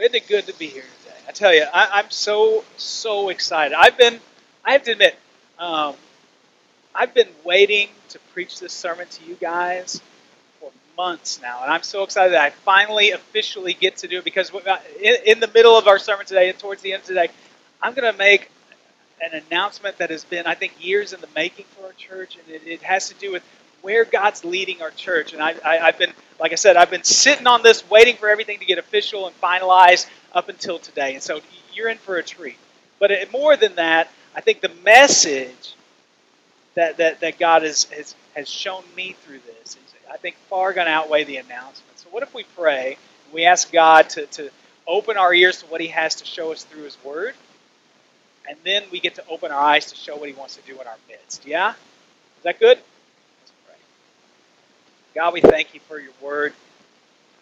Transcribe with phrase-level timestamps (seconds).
[0.00, 1.16] Isn't it good to be here today?
[1.28, 3.76] I tell you, I, I'm so so excited.
[3.78, 4.18] I've been,
[4.64, 5.14] I have to admit,
[5.58, 5.94] um,
[6.94, 10.00] I've been waiting to preach this sermon to you guys
[10.58, 14.24] for months now, and I'm so excited that I finally officially get to do it
[14.24, 14.50] because
[15.02, 17.28] in, in the middle of our sermon today and towards the end of today,
[17.82, 18.50] I'm going to make
[19.20, 22.48] an announcement that has been, I think, years in the making for our church, and
[22.48, 23.42] it, it has to do with
[23.82, 25.34] where God's leading our church.
[25.34, 28.28] And I, I, I've been, like I said, I've been sitting on this, waiting for
[28.28, 31.14] everything to get official and finalized up until today.
[31.14, 31.40] And so
[31.74, 32.56] you're in for a treat.
[32.98, 35.74] But more than that, I think the message
[36.74, 40.72] that, that, that God has, has, has shown me through this is, I think, far
[40.72, 41.98] going to outweigh the announcement.
[41.98, 44.50] So, what if we pray and we ask God to, to
[44.86, 47.34] open our ears to what He has to show us through His Word?
[48.48, 50.80] And then we get to open our eyes to show what He wants to do
[50.80, 51.46] in our midst.
[51.46, 51.70] Yeah?
[51.70, 52.78] Is that good?
[55.14, 56.52] God, we thank you for your word.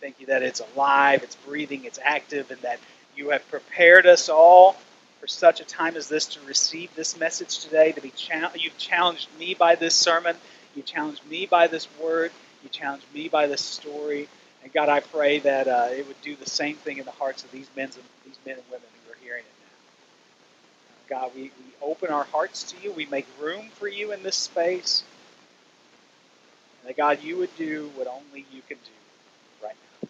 [0.00, 2.80] Thank you that it's alive, it's breathing, it's active, and that
[3.16, 4.76] you have prepared us all
[5.20, 7.92] for such a time as this to receive this message today.
[7.92, 10.36] To be cha- you've challenged me by this sermon,
[10.76, 14.28] you challenged me by this word, you challenged me by this story,
[14.62, 17.44] and God, I pray that uh, it would do the same thing in the hearts
[17.44, 19.54] of these men and these men and women who are hearing it
[21.10, 21.20] now.
[21.20, 21.50] God, we, we
[21.82, 22.92] open our hearts to you.
[22.92, 25.04] We make room for you in this space.
[26.80, 30.08] And that God, you would do what only you can do right now.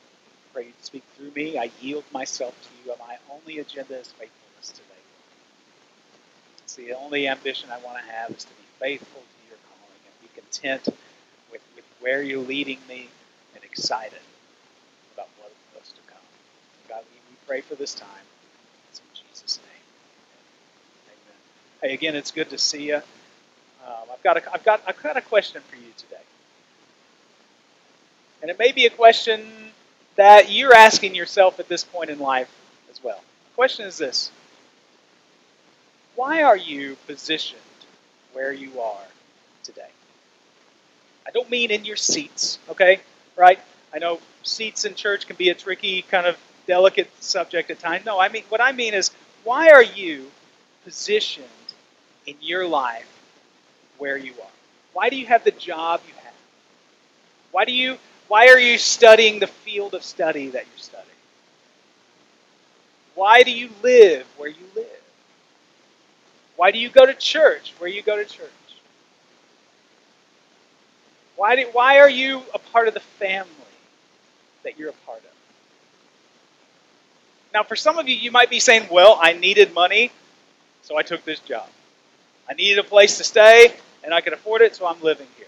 [0.52, 1.58] Pray you to speak through me.
[1.58, 2.96] I yield myself to you.
[2.98, 4.84] My only agenda is faithfulness today.
[6.64, 10.00] It's the only ambition I want to have is to be faithful to your calling
[10.04, 10.84] and be content
[11.52, 13.08] with, with where you're leading me
[13.54, 14.20] and excited
[15.14, 15.52] about what
[15.82, 16.22] is to come.
[16.88, 18.08] God, we, pray for this time.
[18.92, 19.84] In Jesus' name.
[21.08, 21.38] Amen.
[21.82, 22.96] Hey, again, it's good to see you.
[22.96, 26.22] Um, I've got a, I've got I've got a question for you today.
[28.40, 29.46] And it may be a question
[30.16, 32.50] that you're asking yourself at this point in life
[32.90, 33.20] as well.
[33.50, 34.30] The question is this
[36.14, 37.60] Why are you positioned
[38.32, 39.06] where you are
[39.62, 39.88] today?
[41.26, 43.00] I don't mean in your seats, okay?
[43.36, 43.58] Right?
[43.92, 46.36] I know seats in church can be a tricky, kind of
[46.66, 48.04] delicate subject at times.
[48.04, 49.10] No, I mean, what I mean is,
[49.44, 50.30] why are you
[50.84, 51.46] positioned
[52.26, 53.08] in your life
[53.98, 54.50] where you are?
[54.92, 56.34] Why do you have the job you have?
[57.50, 61.08] Why do you why are you studying the field of study that you're studying?
[63.14, 64.86] Why do you live where you live?
[66.56, 68.50] Why do you go to church where you go to church?
[71.36, 73.48] Why, do, why are you a part of the family
[74.64, 75.24] that you're a part of?
[77.54, 80.10] Now, for some of you, you might be saying, well, I needed money,
[80.82, 81.68] so I took this job.
[82.48, 83.72] I needed a place to stay,
[84.04, 85.46] and I could afford it, so I'm living here.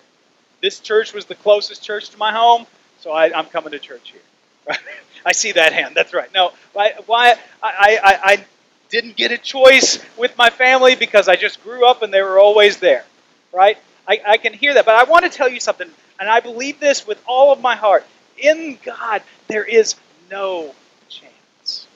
[0.62, 2.66] This church was the closest church to my home,
[3.00, 4.76] so I, am coming to church here.
[5.26, 5.94] I see that hand.
[5.94, 6.32] That's right.
[6.34, 8.44] No, why, why I, I, I
[8.90, 12.38] didn't get a choice with my family because I just grew up and they were
[12.38, 13.04] always there,
[13.52, 13.78] right?
[14.06, 15.88] I, I can hear that, but I want to tell you something,
[16.18, 18.04] and I believe this with all of my heart.
[18.36, 19.94] In God, there is
[20.30, 20.74] no
[21.08, 21.86] chance.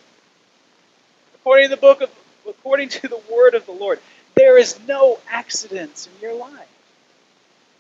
[1.37, 2.11] According to the book of,
[2.49, 3.99] according to the word of the Lord,
[4.35, 6.69] there is no accidents in your life.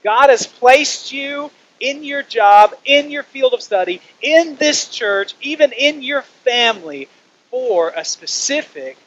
[0.05, 1.51] God has placed you
[1.81, 7.09] in your job, in your field of study, in this church, even in your family
[7.51, 8.99] for a specific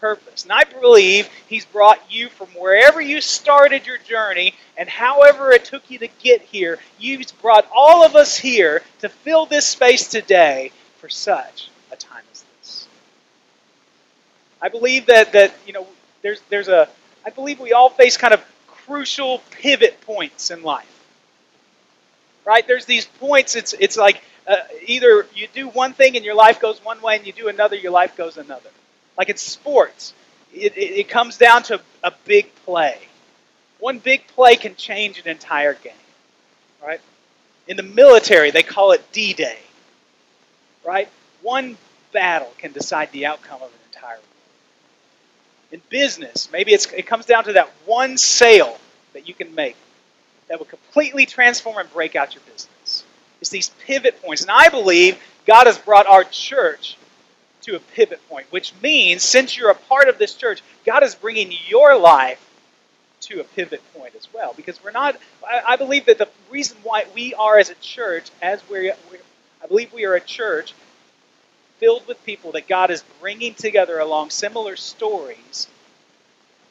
[0.00, 0.44] purpose.
[0.44, 5.64] And I believe He's brought you from wherever you started your journey and however it
[5.64, 10.08] took you to get here, He's brought all of us here to fill this space
[10.08, 12.88] today for such a time as this.
[14.62, 15.86] I believe that, that you know,
[16.22, 16.88] there's, there's a,
[17.26, 18.42] I believe we all face kind of
[18.88, 20.86] crucial pivot points in life.
[22.44, 22.66] Right?
[22.66, 24.56] There's these points, it's, it's like uh,
[24.86, 27.76] either you do one thing and your life goes one way and you do another,
[27.76, 28.70] your life goes another.
[29.18, 30.14] Like it's sports,
[30.54, 32.98] it, it, it comes down to a big play.
[33.78, 35.92] One big play can change an entire game.
[36.82, 37.00] Right?
[37.66, 39.58] In the military, they call it D Day.
[40.84, 41.08] Right?
[41.42, 41.76] One
[42.12, 44.37] battle can decide the outcome of an entire war
[45.70, 48.78] in business, maybe it comes down to that one sale
[49.12, 49.76] that you can make
[50.48, 53.04] that will completely transform and break out your business.
[53.40, 54.42] It's these pivot points.
[54.42, 56.96] And I believe God has brought our church
[57.62, 61.14] to a pivot point, which means since you're a part of this church, God is
[61.14, 62.44] bringing your life
[63.22, 64.54] to a pivot point as well.
[64.56, 65.16] Because we're not,
[65.46, 68.94] I, believe that the reason why we are as a church, as we're,
[69.62, 70.72] I believe we are a church
[71.78, 75.68] filled with people that God is bringing together along similar stories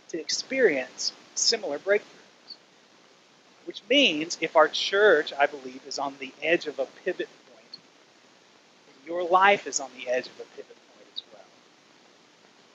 [0.10, 2.04] to experience similar breakthroughs.
[3.66, 7.80] Which means if our church, I believe, is on the edge of a pivot point,
[9.06, 11.44] your life is on the edge of a pivot point as well.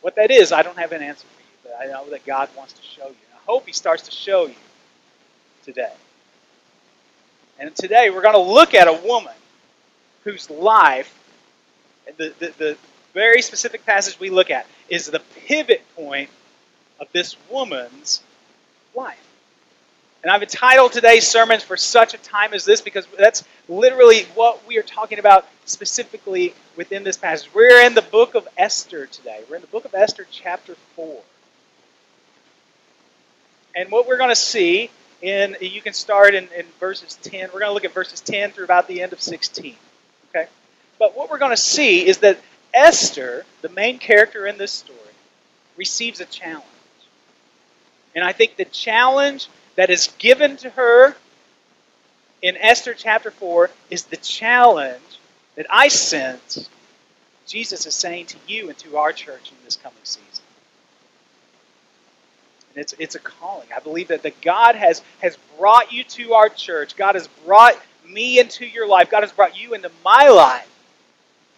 [0.03, 2.51] What that is, I don't have an answer for you, but I know that God
[2.57, 3.15] wants to show you.
[3.35, 4.55] I hope He starts to show you
[5.65, 5.93] today.
[7.59, 9.35] And today we're going to look at a woman
[10.25, 11.15] whose life,
[12.17, 12.79] the, the, the
[13.15, 16.31] very specific passage we look at, is the pivot point
[17.01, 18.23] of this woman's
[18.95, 19.19] life.
[20.23, 24.65] And I've entitled today's sermons for such a time as this because that's literally what
[24.69, 27.51] we are talking about specifically within this passage.
[27.53, 29.41] We're in the book of Esther today.
[29.51, 31.21] We're in the book of Esther, chapter 4.
[33.75, 34.91] And what we're going to see
[35.23, 37.51] in, you can start in, in verses 10.
[37.53, 39.75] We're going to look at verses 10 through about the end of 16.
[41.03, 42.39] But what we're going to see is that
[42.73, 44.99] Esther, the main character in this story,
[45.77, 46.63] receives a challenge.
[48.15, 51.17] And I think the challenge that is given to her
[52.41, 55.19] in Esther chapter 4 is the challenge
[55.57, 56.71] that I sense
[57.49, 60.45] Jesus is saying to you and to our church in this coming season.
[62.77, 63.67] And it's, it's a calling.
[63.77, 66.95] I believe that, that God has, has brought you to our church.
[66.95, 67.77] God has brought
[68.07, 69.11] me into your life.
[69.11, 70.69] God has brought you into my life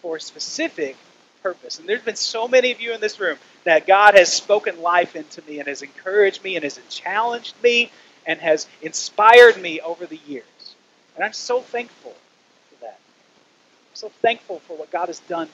[0.05, 0.95] for a specific
[1.41, 1.79] purpose.
[1.79, 5.15] And there's been so many of you in this room that God has spoken life
[5.15, 7.91] into me and has encouraged me and has challenged me
[8.27, 10.75] and has inspired me over the years.
[11.15, 12.99] And I'm so thankful for that.
[12.99, 15.49] I'm so thankful for what God has done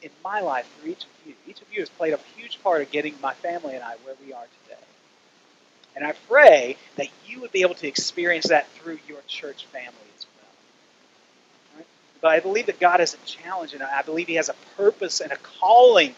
[0.00, 1.34] in my life for each of you.
[1.48, 4.14] Each of you has played a huge part of getting my family and I where
[4.24, 4.80] we are today.
[5.96, 10.11] And I pray that you would be able to experience that through your church family?
[12.22, 15.20] But I believe that God has a challenge and I believe He has a purpose
[15.20, 16.14] and a calling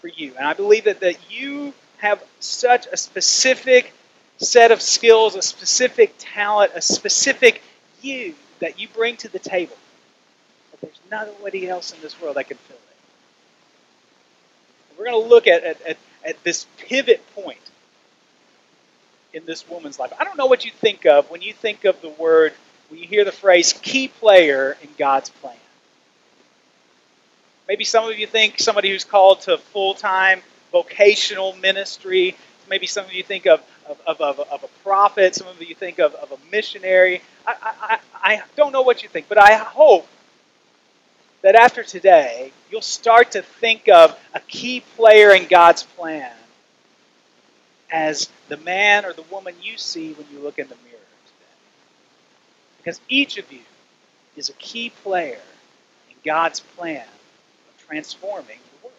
[0.00, 0.32] for you.
[0.36, 3.92] And I believe that, that you have such a specific
[4.38, 7.62] set of skills, a specific talent, a specific
[8.02, 9.76] you that you bring to the table.
[10.70, 12.82] But there's nobody else in this world that can fill it.
[14.98, 17.58] we're going to look at, at, at, at this pivot point
[19.34, 20.12] in this woman's life.
[20.18, 22.54] I don't know what you think of when you think of the word,
[22.88, 25.54] when you hear the phrase key player in God's plan.
[27.68, 30.40] Maybe some of you think somebody who's called to full time
[30.72, 32.34] vocational ministry.
[32.68, 33.62] Maybe some of you think of,
[34.06, 35.34] of, of, of, a prophet.
[35.34, 37.22] Some of you think of, of a missionary.
[37.46, 40.06] I, I, I don't know what you think, but I hope
[41.42, 46.32] that after today, you'll start to think of a key player in God's plan
[47.90, 50.97] as the man or the woman you see when you look in the mirror.
[52.88, 53.60] Because each of you
[54.34, 55.42] is a key player
[56.08, 58.96] in God's plan of transforming the world.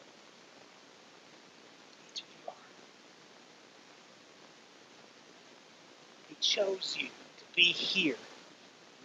[2.13, 2.53] Each of you are.
[6.27, 8.17] He chose you to be here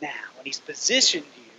[0.03, 1.53] now, and He's positioned you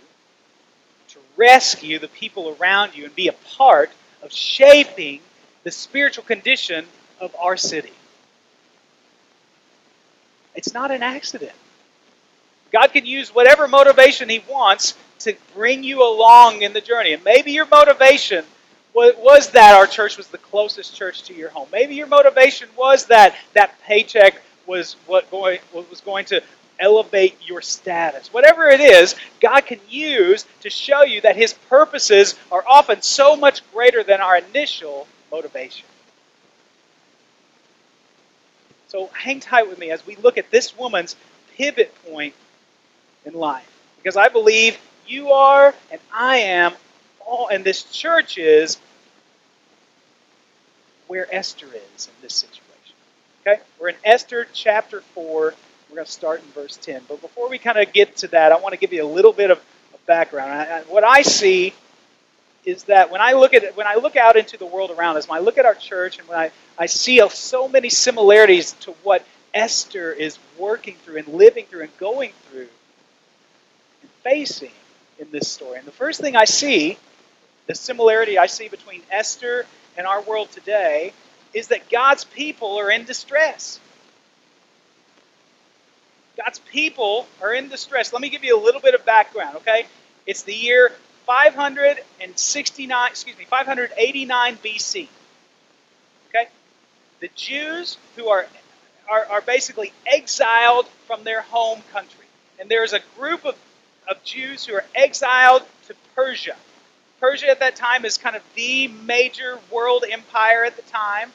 [1.08, 3.90] to rescue the people around you and be a part
[4.22, 5.18] of shaping
[5.64, 6.86] the spiritual condition
[7.18, 7.92] of our city.
[10.54, 11.50] It's not an accident.
[12.72, 17.12] God can use whatever motivation He wants to bring you along in the journey.
[17.12, 18.44] And maybe your motivation
[18.94, 21.68] was that our church was the closest church to your home.
[21.70, 26.42] Maybe your motivation was that that paycheck was what going what was going to
[26.78, 28.32] elevate your status.
[28.32, 33.36] Whatever it is, God can use to show you that his purposes are often so
[33.36, 35.86] much greater than our initial motivation.
[38.88, 41.16] So hang tight with me as we look at this woman's
[41.56, 42.34] pivot point
[43.26, 43.70] in life.
[43.98, 46.72] Because I believe you are and I am,
[47.20, 48.78] all, and this church is
[51.08, 52.94] where Esther is in this situation.
[53.42, 53.60] Okay?
[53.78, 55.54] We're in Esther chapter 4.
[55.88, 57.02] We're going to start in verse 10.
[57.08, 59.32] But before we kind of get to that, I want to give you a little
[59.32, 59.58] bit of,
[59.92, 60.50] of background.
[60.52, 61.74] I, what I see
[62.64, 65.28] is that when I look at when I look out into the world around us,
[65.28, 68.90] when I look at our church, and when I, I see so many similarities to
[69.04, 72.66] what Esther is working through and living through and going through
[74.26, 74.72] facing,
[75.20, 75.78] in this story.
[75.78, 76.98] And the first thing I see,
[77.66, 79.66] the similarity I see between Esther
[79.96, 81.12] and our world today,
[81.54, 83.78] is that God's people are in distress.
[86.36, 88.12] God's people are in distress.
[88.12, 89.86] Let me give you a little bit of background, okay?
[90.26, 90.90] It's the year
[91.26, 95.08] 569, excuse me, 589 BC.
[96.28, 96.48] Okay?
[97.20, 98.46] The Jews who are,
[99.08, 102.26] are, are basically exiled from their home country.
[102.58, 103.54] And there is a group of
[104.08, 106.56] of Jews who are exiled to Persia.
[107.20, 111.32] Persia at that time is kind of the major world empire at the time.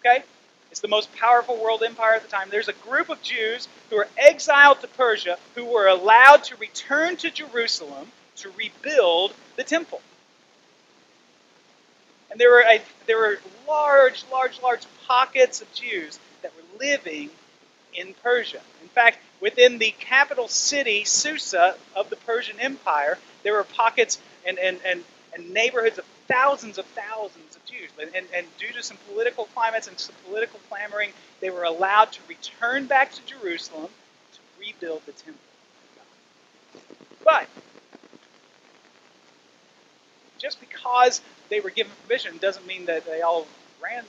[0.00, 0.24] Okay?
[0.70, 2.48] It's the most powerful world empire at the time.
[2.50, 7.16] There's a group of Jews who are exiled to Persia who were allowed to return
[7.18, 10.00] to Jerusalem to rebuild the temple.
[12.30, 17.30] And there were, a, there were large, large, large pockets of Jews that were living
[17.94, 18.60] in Persia.
[18.82, 24.58] In fact, within the capital city, Susa, of the Persian Empire, there were pockets and,
[24.58, 25.04] and, and,
[25.34, 27.90] and neighborhoods of thousands of thousands of Jews.
[28.00, 32.20] And, and due to some political climates and some political clamoring, they were allowed to
[32.28, 33.90] return back to Jerusalem
[34.32, 35.40] to rebuild the temple.
[37.24, 37.46] But
[40.38, 43.46] just because they were given permission doesn't mean that they all
[43.82, 44.04] ran.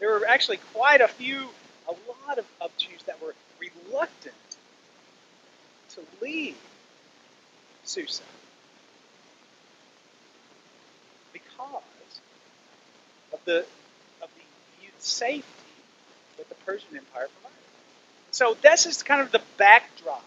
[0.00, 1.48] There were actually quite a few,
[1.86, 4.34] a lot of, of Jews that were reluctant
[5.94, 6.56] to leave
[7.84, 8.22] Susa
[11.32, 11.82] because
[13.32, 13.58] of the
[14.22, 15.44] of the safety
[16.38, 17.58] that the Persian Empire provided.
[18.30, 20.24] So this is kind of the backdrop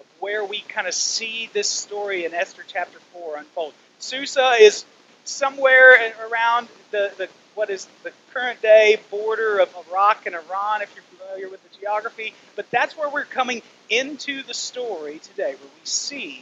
[0.00, 3.74] of where we kind of see this story in Esther chapter four unfold.
[3.98, 4.84] Susa is
[5.24, 7.28] somewhere around the, the
[7.58, 11.76] what is the current day border of Iraq and Iran, if you're familiar with the
[11.80, 12.32] geography.
[12.54, 16.40] But that's where we're coming into the story today, where we see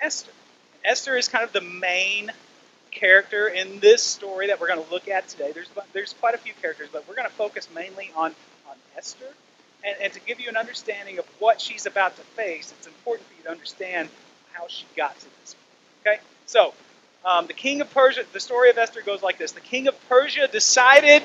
[0.00, 0.30] Esther.
[0.74, 2.30] And Esther is kind of the main
[2.92, 5.50] character in this story that we're going to look at today.
[5.50, 8.32] There's there's quite a few characters, but we're going to focus mainly on
[8.70, 9.26] on Esther.
[9.84, 13.28] And, and to give you an understanding of what she's about to face, it's important
[13.28, 14.10] for you to understand
[14.52, 15.56] how she got to this.
[16.04, 16.18] Point.
[16.18, 16.72] Okay, so
[17.26, 18.24] um, the king of Persia.
[18.32, 21.22] The story of Esther goes like this: The king of Persia decided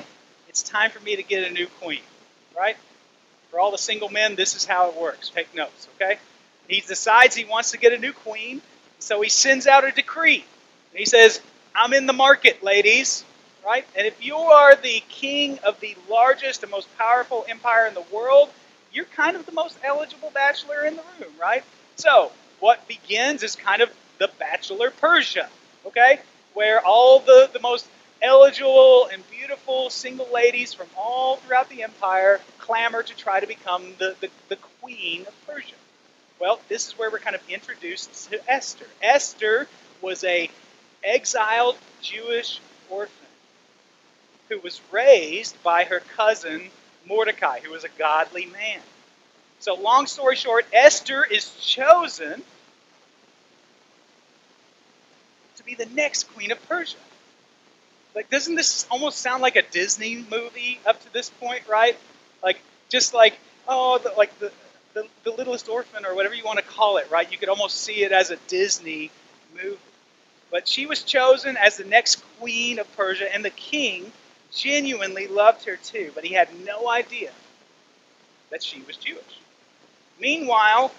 [0.48, 2.00] it's time for me to get a new queen.
[2.56, 2.76] Right?
[3.50, 5.30] For all the single men, this is how it works.
[5.30, 5.88] Take notes.
[5.94, 6.18] Okay?
[6.68, 8.60] He decides he wants to get a new queen,
[8.98, 10.44] so he sends out a decree.
[10.90, 11.40] And he says,
[11.74, 13.24] I'm in the market, ladies,
[13.64, 13.86] right?
[13.96, 18.04] And if you are the king of the largest and most powerful empire in the
[18.12, 18.50] world,
[18.92, 21.64] you're kind of the most eligible bachelor in the room, right?
[21.96, 25.48] So, what begins is kind of the bachelor Persia,
[25.86, 26.20] okay?
[26.54, 27.86] Where all the, the most
[28.22, 33.94] eligible and beautiful single ladies from all throughout the empire clamor to try to become
[33.98, 35.74] the, the, the queen of Persia.
[36.38, 38.86] Well, this is where we're kind of introduced to Esther.
[39.00, 39.68] Esther
[40.00, 40.50] was a
[41.04, 43.26] exiled Jewish orphan
[44.48, 46.70] who was raised by her cousin
[47.06, 48.80] Mordecai, who was a godly man.
[49.60, 52.42] So, long story short, Esther is chosen
[55.62, 56.96] to be the next queen of Persia.
[58.14, 61.96] Like, doesn't this almost sound like a Disney movie up to this point, right?
[62.42, 64.52] Like, just like, oh, the, like the,
[64.94, 67.30] the, the littlest orphan or whatever you want to call it, right?
[67.30, 69.10] You could almost see it as a Disney
[69.54, 69.78] movie.
[70.50, 74.12] But she was chosen as the next queen of Persia, and the king
[74.52, 77.30] genuinely loved her too, but he had no idea
[78.50, 79.24] that she was Jewish.
[80.20, 80.92] Meanwhile,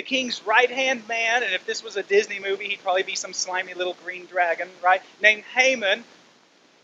[0.00, 3.14] the king's right hand man, and if this was a Disney movie, he'd probably be
[3.14, 5.02] some slimy little green dragon, right?
[5.20, 6.04] Named Haman,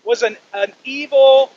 [0.05, 1.51] was an, an evil,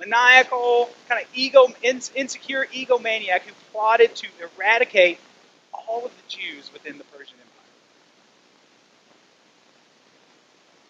[0.00, 5.18] maniacal, kind of ego, insecure egomaniac who plotted to eradicate
[5.74, 7.36] all of the Jews within the Persian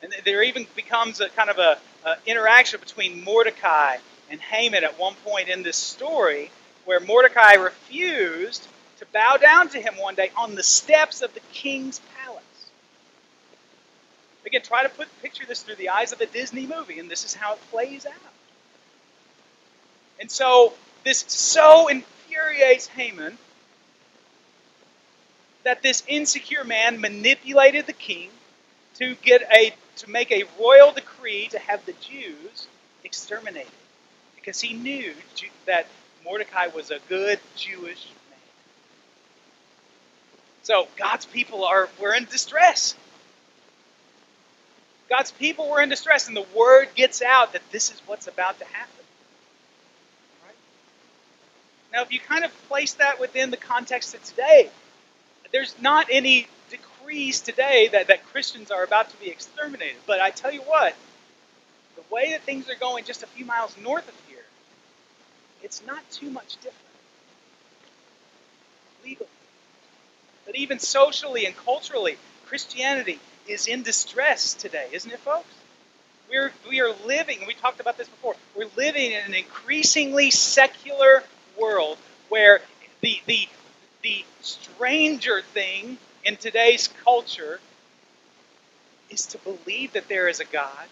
[0.00, 0.14] Empire.
[0.14, 3.96] And there even becomes a kind of a, a interaction between Mordecai
[4.30, 6.52] and Haman at one point in this story,
[6.84, 8.68] where Mordecai refused
[9.04, 12.42] to bow down to him one day on the steps of the king's palace.
[14.46, 17.24] Again, try to put picture this through the eyes of a Disney movie, and this
[17.24, 18.12] is how it plays out.
[20.20, 23.38] And so this so infuriates Haman
[25.64, 28.30] that this insecure man manipulated the king
[28.96, 32.66] to get a to make a royal decree to have the Jews
[33.02, 33.70] exterminated
[34.36, 35.14] because he knew
[35.66, 35.86] that
[36.24, 38.08] Mordecai was a good Jewish.
[40.64, 42.94] So God's people are we're in distress.
[45.10, 48.58] God's people were in distress, and the word gets out that this is what's about
[48.58, 49.04] to happen.
[50.42, 50.54] Right?
[51.92, 54.70] Now, if you kind of place that within the context of today,
[55.52, 59.98] there's not any decrees today that, that Christians are about to be exterminated.
[60.06, 60.94] But I tell you what,
[61.94, 64.44] the way that things are going just a few miles north of here,
[65.62, 66.78] it's not too much different.
[69.04, 69.28] Legally.
[70.46, 75.48] But even socially and culturally, Christianity is in distress today, isn't it, folks?
[76.30, 81.22] We're, we are living, we talked about this before, we're living in an increasingly secular
[81.60, 81.98] world
[82.28, 82.60] where
[83.00, 83.46] the, the,
[84.02, 87.60] the stranger thing in today's culture
[89.10, 90.88] is to believe that there is a God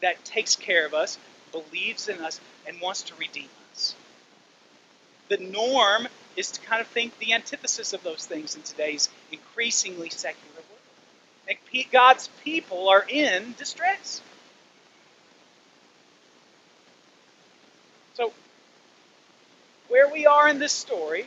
[0.00, 1.18] that takes care of us,
[1.50, 3.94] believes in us, and wants to redeem us.
[5.28, 10.08] The norm is to kind of think the antithesis of those things in today's increasingly
[10.08, 10.78] secular world.
[11.48, 14.22] And God's people are in distress.
[18.14, 18.32] So,
[19.88, 21.26] where we are in this story,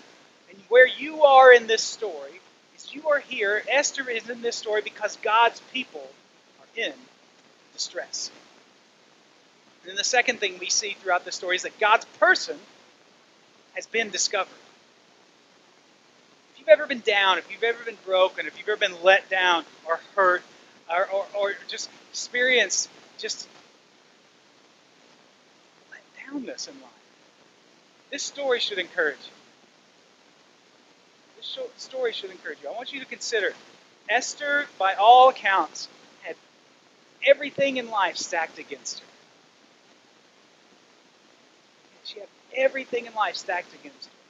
[0.49, 2.39] and where you are in this story,
[2.77, 6.07] is you are here, Esther is in this story because God's people
[6.61, 6.93] are in
[7.73, 8.31] distress.
[9.81, 12.57] And then the second thing we see throughout the story is that God's person
[13.73, 14.55] has been discovered.
[16.61, 19.27] If you've ever been down, if you've ever been broken, if you've ever been let
[19.31, 20.43] down or hurt,
[20.87, 22.87] or, or, or just experienced
[23.17, 23.47] just
[25.89, 26.91] let downness in life,
[28.11, 29.31] this story should encourage you.
[31.37, 32.69] This story should encourage you.
[32.69, 33.53] I want you to consider
[34.07, 35.87] Esther, by all accounts,
[36.21, 36.35] had
[37.25, 39.05] everything in life stacked against her.
[42.03, 44.20] She had everything in life stacked against her.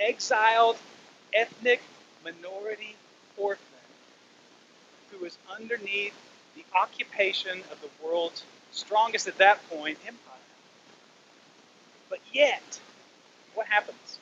[0.00, 0.76] Exiled,
[1.32, 1.82] ethnic
[2.24, 2.96] minority
[3.36, 3.64] orphan
[5.10, 6.14] who was underneath
[6.54, 10.34] the occupation of the world's strongest at that point empire.
[12.08, 12.80] But yet,
[13.54, 14.18] what happens?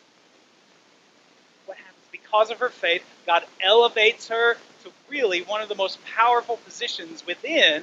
[1.66, 2.04] What happens?
[2.10, 7.24] Because of her faith, God elevates her to really one of the most powerful positions
[7.26, 7.82] within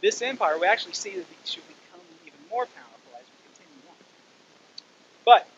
[0.00, 0.58] this empire.
[0.58, 3.96] We actually see that she become even more powerful as we continue on.
[5.24, 5.48] But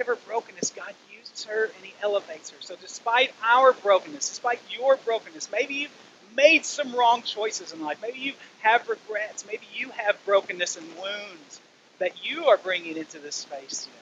[0.00, 2.56] of her brokenness, God uses her and He elevates her.
[2.60, 5.96] So despite our brokenness, despite your brokenness, maybe you've
[6.36, 7.98] made some wrong choices in life.
[8.02, 9.46] Maybe you have regrets.
[9.46, 11.60] Maybe you have brokenness and wounds
[11.98, 13.92] that you are bringing into this space today.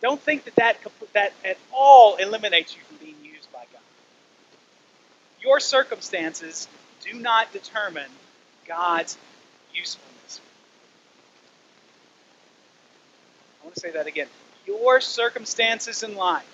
[0.00, 0.78] Don't think that that,
[1.14, 3.82] that at all eliminates you from being used by God.
[5.42, 6.68] Your circumstances
[7.00, 8.10] do not determine
[8.66, 9.18] God's
[9.74, 10.40] usefulness.
[13.60, 14.28] I want to say that again.
[14.68, 16.44] Your circumstances in life,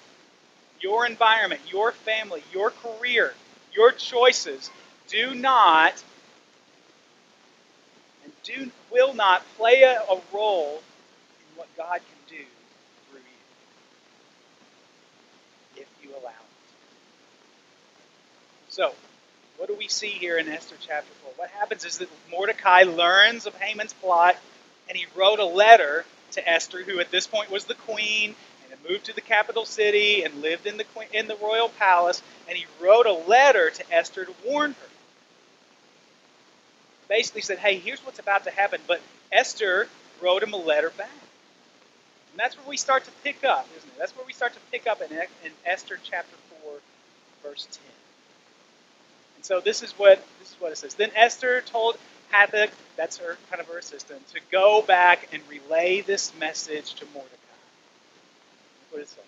[0.80, 3.35] your environment, your family, your career,
[3.75, 4.71] your choices
[5.09, 6.00] do not
[8.23, 10.81] and do will not play a, a role
[11.40, 12.44] in what God can do
[13.11, 13.18] through
[15.77, 16.35] you if you allow it.
[18.68, 18.94] So,
[19.57, 21.33] what do we see here in Esther chapter 4?
[21.37, 24.37] What happens is that Mordecai learns of Haman's plot
[24.88, 28.70] and he wrote a letter to Esther, who at this point was the queen and
[28.70, 32.57] had moved to the capital city and lived in the in the royal palace, and
[32.57, 34.88] he wrote a letter to Esther to warn her
[37.09, 38.81] basically said, hey, here's what's about to happen.
[38.87, 39.01] But
[39.33, 39.88] Esther
[40.20, 41.11] wrote him a letter back.
[42.33, 43.99] And that's where we start to pick up, isn't it?
[43.99, 46.73] That's where we start to pick up in, in Esther chapter 4,
[47.42, 47.81] verse 10.
[49.37, 50.94] And so this is what this is what it says.
[50.94, 51.97] Then Esther told
[52.97, 57.37] That's her kind of her assistant, to go back and relay this message to Mordecai.
[58.90, 59.25] What it says.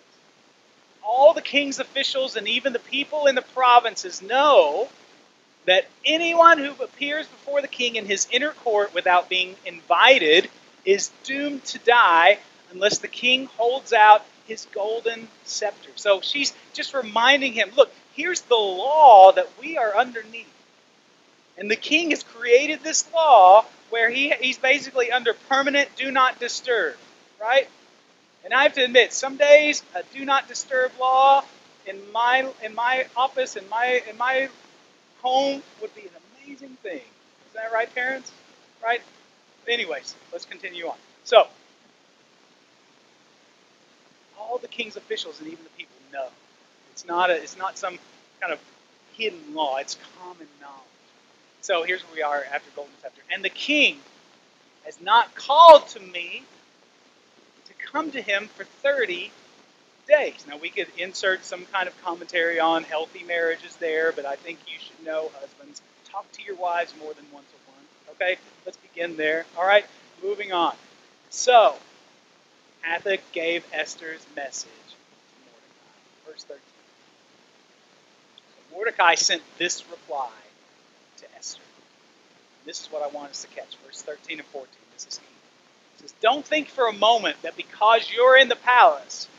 [1.03, 4.89] All the king's officials and even the people in the provinces know
[5.65, 10.49] that anyone who appears before the king in his inner court without being invited
[10.85, 12.39] is doomed to die
[12.71, 15.89] unless the king holds out his golden scepter.
[15.95, 20.47] So she's just reminding him look, here's the law that we are underneath.
[21.57, 26.39] And the king has created this law where he, he's basically under permanent do not
[26.39, 26.95] disturb,
[27.41, 27.67] right?
[28.43, 31.43] And I have to admit, some days a do not disturb law
[31.85, 34.49] in my in my office in my in my
[35.21, 36.09] home would be an
[36.45, 37.01] amazing thing.
[37.47, 38.31] Is that right, parents?
[38.83, 39.01] Right?
[39.67, 40.95] Anyways, let's continue on.
[41.23, 41.47] So,
[44.39, 46.27] all the king's officials and even the people know.
[46.91, 47.97] It's not a, it's not some
[48.39, 48.59] kind of
[49.13, 49.77] hidden law.
[49.77, 50.83] It's common knowledge.
[51.61, 53.21] So here's where we are after Golden Scepter.
[53.31, 53.97] And the king
[54.85, 56.43] has not called to me
[57.65, 59.31] to come to him for 30
[60.07, 60.45] days.
[60.47, 64.59] Now, we could insert some kind of commentary on healthy marriages there, but I think
[64.67, 67.87] you should know, husbands, talk to your wives more than once a month.
[68.15, 69.45] Okay, let's begin there.
[69.57, 69.85] All right,
[70.23, 70.73] moving on.
[71.29, 71.75] So,
[72.85, 76.31] Hathach gave Esther's message to Mordecai.
[76.31, 76.61] Verse 13.
[78.47, 80.29] So Mordecai sent this reply.
[82.67, 83.77] This is what I want us to catch.
[83.85, 84.67] Verse 13 and 14.
[84.93, 85.23] This is key.
[85.95, 89.29] It says, Don't think for a moment that because you're in the palace,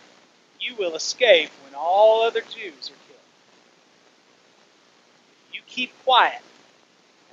[0.58, 3.20] you will escape when all other Jews are killed.
[5.52, 6.40] You keep quiet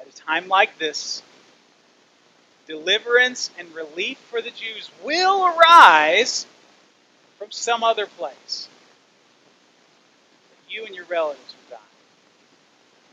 [0.01, 1.23] at a time like this.
[2.67, 6.45] Deliverance and relief for the Jews will arise
[7.39, 8.67] from some other place.
[10.49, 11.83] But you and your relatives will die.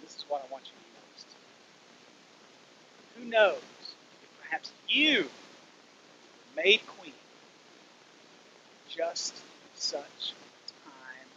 [0.03, 0.72] This is what I want you.
[3.23, 3.59] Who knows
[4.23, 5.23] if perhaps you
[6.57, 7.13] were made queen
[8.89, 9.35] just
[9.77, 10.33] such
[10.85, 11.29] time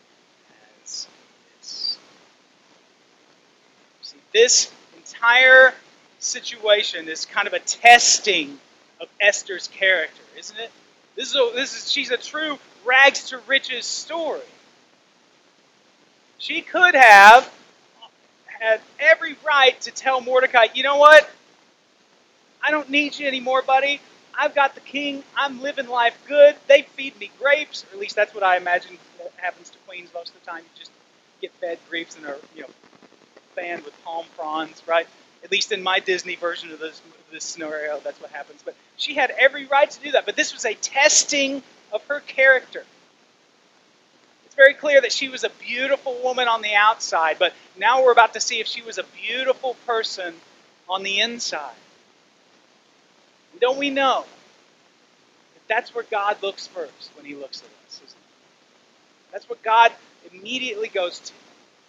[0.84, 1.08] as
[1.62, 1.98] this.
[4.02, 5.74] See, this entire
[6.20, 8.58] situation is kind of a testing
[9.00, 10.72] of Esther's character, isn't it?
[11.16, 14.42] This is, a, this is she's a true rags to riches story.
[16.40, 17.50] She could have
[18.60, 21.30] had every right to tell Mordecai, you know what?
[22.66, 24.02] I don't need you anymore, buddy.
[24.38, 25.24] I've got the king.
[25.38, 26.56] I'm living life good.
[26.68, 28.98] They feed me grapes, or at least that's what I imagine
[29.38, 30.64] happens to queens most of the time.
[30.64, 30.92] You just
[31.42, 32.70] get fed grapes and are you know
[33.56, 35.08] fanned with palm fronds, right?
[35.44, 37.02] At least in my Disney version of this,
[37.32, 38.62] this scenario, that's what happens.
[38.66, 40.26] But she had every right to do that.
[40.26, 41.62] But this was a testing
[41.94, 42.84] of her character.
[44.46, 48.12] It's very clear that she was a beautiful woman on the outside, but now we're
[48.12, 50.34] about to see if she was a beautiful person
[50.90, 51.76] on the inside.
[53.60, 54.26] Don't we know
[55.54, 58.16] that that's where God looks first when He looks at us?
[59.32, 59.92] That's what God
[60.32, 61.34] immediately goes to.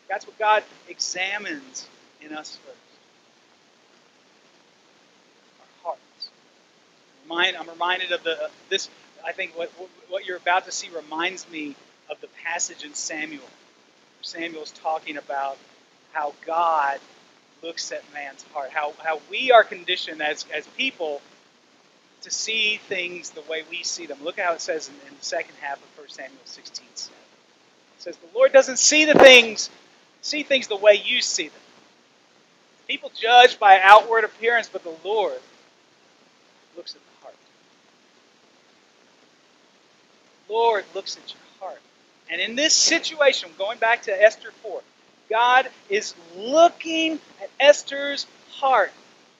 [0.08, 1.86] That's what God examines
[2.20, 2.78] in us first.
[5.60, 6.30] Our hearts.
[7.56, 8.88] I'm reminded of the this.
[9.24, 9.70] I think what
[10.08, 11.76] what you're about to see reminds me
[12.10, 13.48] of the passage in Samuel.
[14.22, 15.56] Samuel's talking about
[16.12, 16.98] how God
[17.62, 21.20] looks at man's heart, how, how we are conditioned as, as people
[22.26, 24.18] to see things the way we see them.
[24.20, 27.16] Look how it says in, in the second half of 1 Samuel 16 7.
[27.96, 29.70] It says, The Lord doesn't see the things
[30.22, 31.60] see things the way you see them.
[32.88, 35.38] People judge by outward appearance, but the Lord
[36.76, 37.36] looks at the heart.
[40.48, 41.80] Lord looks at your heart.
[42.28, 44.82] And in this situation, going back to Esther 4,
[45.30, 48.90] God is looking at Esther's heart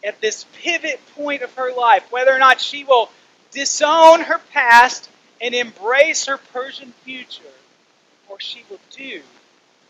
[0.07, 3.11] at this pivot point of her life, whether or not she will
[3.51, 7.43] disown her past and embrace her Persian future,
[8.29, 9.21] or she will do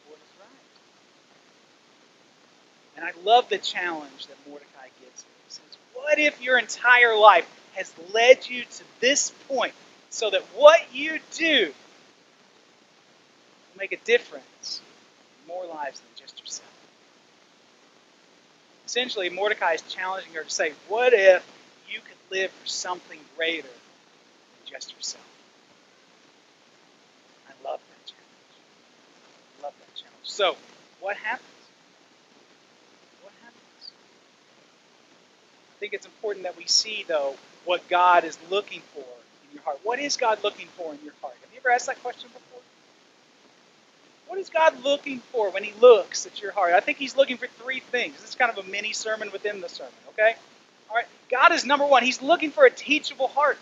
[0.09, 0.49] what is right.
[2.97, 5.33] And I love the challenge that Mordecai gives here.
[5.47, 9.75] He says, What if your entire life has led you to this point
[10.09, 11.73] so that what you do will
[13.79, 14.81] make a difference
[15.43, 16.09] in more lives than?
[18.87, 21.45] Essentially, Mordecai is challenging her to say, What if
[21.91, 25.25] you could live for something greater than just yourself?
[27.49, 28.55] I love that challenge.
[29.59, 30.17] I love that challenge.
[30.23, 30.57] So,
[31.01, 31.49] what happens?
[33.23, 33.91] What happens?
[35.63, 39.65] I think it's important that we see, though, what God is looking for in your
[39.65, 39.81] heart.
[39.83, 41.35] What is God looking for in your heart?
[41.43, 42.61] Have you ever asked that question before?
[44.27, 46.73] What is God looking for when He looks at your heart?
[46.75, 48.17] I think He's looking for three things.
[48.21, 50.35] This is kind of a mini sermon within the sermon, okay?
[50.91, 51.07] All right.
[51.31, 52.03] God is number one.
[52.03, 53.59] He's looking for a teachable heart.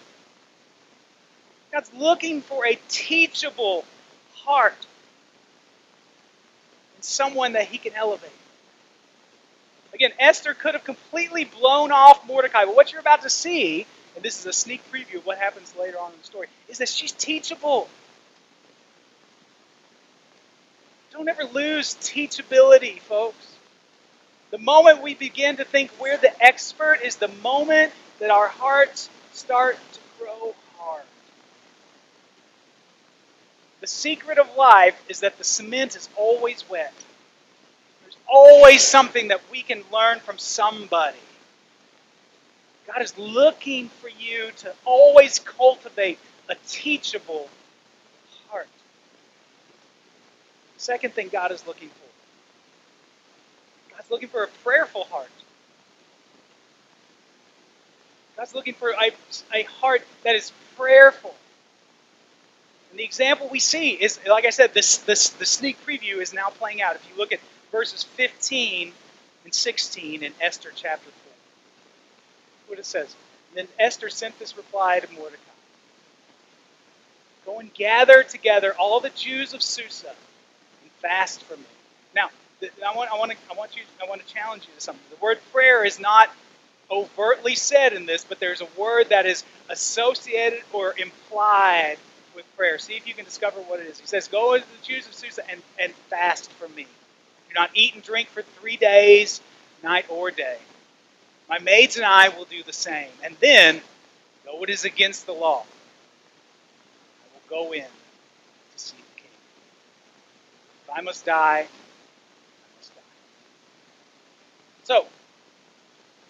[1.73, 3.85] God's looking for a teachable
[4.35, 4.87] heart.
[6.97, 8.31] And someone that He can elevate.
[9.93, 14.25] Again, Esther could have completely blown off Mordecai, but what you're about to see, and
[14.25, 16.89] this is a sneak preview of what happens later on in the story, is that
[16.89, 17.89] she's teachable.
[21.15, 23.47] Don't ever lose teachability, folks.
[24.53, 29.11] The moment we begin to think we're the expert is the moment that our hearts
[29.33, 31.05] start to grow hard.
[33.81, 36.95] The secret of life is that the cement is always wet
[38.03, 41.19] There's always something that we can learn from somebody.
[42.87, 47.49] God is looking for you to always cultivate a teachable
[48.51, 48.69] heart.
[50.77, 52.05] Second thing God is looking for
[53.97, 55.31] God's looking for a prayerful heart.
[58.37, 59.13] God's looking for a,
[59.55, 61.35] a heart that is prayerful.
[62.91, 66.35] And the example we see is, like I said, this, this the sneak preview is
[66.35, 66.97] now playing out.
[66.97, 68.93] If you look at verses 15
[69.45, 71.33] and 16 in Esther chapter 4.
[72.69, 73.15] What it says.
[73.55, 75.41] then Esther sent this reply to Mordecai
[77.45, 80.15] Go and gather together all the Jews of Susa
[81.05, 81.65] fast for me.
[82.17, 82.31] Now,
[82.87, 85.05] I want, I, want to, I, want you, I want to challenge you to something.
[85.11, 86.31] The word prayer is not
[86.91, 91.99] overtly said in this, but there's a word that is associated or implied
[92.37, 92.79] with prayer.
[92.79, 94.01] See if you can discover what it is.
[94.01, 96.87] He says, Go into the Jews of Susa and, and fast for me
[97.49, 99.41] Do not eat and drink for three days,
[99.83, 100.59] night or day.
[101.49, 103.11] My maids and I will do the same.
[103.25, 103.83] And then,
[104.45, 105.65] though it is against the law,
[107.19, 107.89] I will go in to
[108.77, 109.31] see the king.
[110.93, 113.01] I must die, I must die.
[114.85, 115.07] So,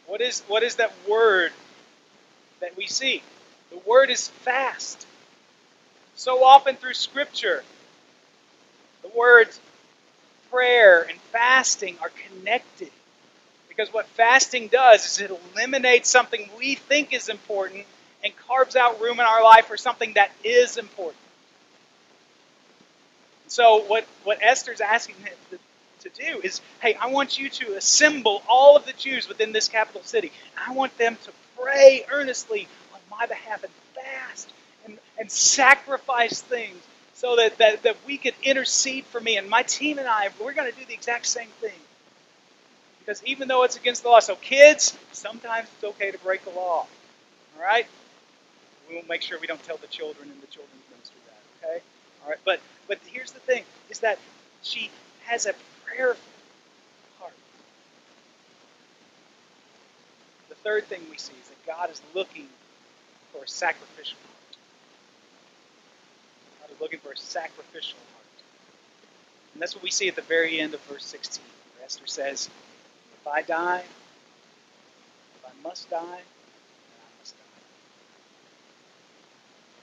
[0.07, 1.53] what is, what is that word
[2.61, 3.23] that we see?
[3.71, 5.07] The word is fast.
[6.17, 7.64] So often through Scripture,
[9.03, 9.59] the words
[10.51, 12.90] prayer and fasting are connected.
[13.69, 17.85] Because what fasting does is it eliminates something we think is important
[18.23, 21.17] and carves out room in our life for something that is important.
[23.49, 25.17] So what, what Esther's asking
[25.51, 25.59] to,
[26.09, 29.69] to do is, hey, I want you to assemble all of the Jews within this
[29.69, 30.33] capital city.
[30.67, 34.53] I want them to pray earnestly on my behalf and fast
[34.85, 36.77] and, and sacrifice things
[37.15, 39.37] so that, that, that we could intercede for me.
[39.37, 41.73] And my team and I, we're going to do the exact same thing.
[42.99, 46.51] Because even though it's against the law, so kids, sometimes it's okay to break the
[46.51, 46.87] law.
[47.57, 47.87] All right?
[48.89, 51.83] We will make sure we don't tell the children in the children's ministry that, okay?
[52.23, 54.18] All right, but but here's the thing: is that
[54.62, 54.90] she
[55.27, 56.23] has a prayerful
[57.20, 57.35] heart.
[60.49, 62.49] The third thing we see is that God is looking
[63.33, 64.57] for a sacrificial heart.
[66.62, 68.27] God is looking for a sacrificial heart,
[69.55, 71.42] and that's what we see at the very end of verse 16,
[71.77, 72.49] where Esther says,
[73.20, 73.85] "If I die,
[75.25, 77.44] if I must die." Then I must die.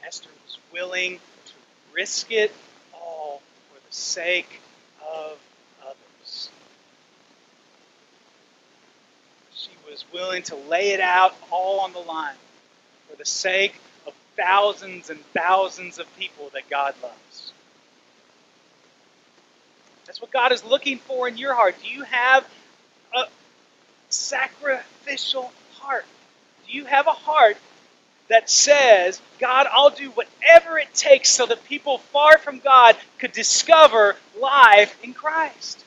[0.08, 1.54] Esther was willing to
[1.94, 2.52] risk it
[3.92, 4.62] sake
[5.02, 5.38] of
[5.84, 6.50] others.
[9.54, 12.36] She was willing to lay it out all on the line
[13.10, 13.76] for the sake
[14.08, 17.54] of thousands and thousands of people that God loves.
[20.06, 21.76] That's what God is looking for in your heart.
[21.82, 22.46] Do you have
[23.14, 23.26] a
[24.10, 26.06] sacrificial heart?
[26.68, 27.58] Do you have a heart
[28.32, 33.34] that says, God, I'll do whatever it takes so that people far from God could
[33.34, 35.84] discover life in Christ.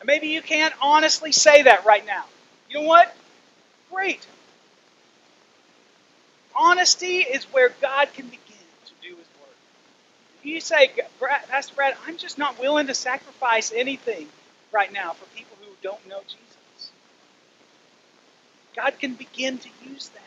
[0.00, 2.24] And maybe you can't honestly say that right now.
[2.70, 3.14] You know what?
[3.92, 4.26] Great.
[6.56, 8.40] Honesty is where God can begin
[8.86, 9.56] to do His work.
[10.40, 10.90] If you say,
[11.50, 14.26] Pastor Brad, I'm just not willing to sacrifice anything
[14.72, 16.90] right now for people who don't know Jesus,
[18.74, 20.22] God can begin to use that.